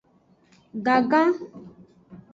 Gangan. 0.85 1.31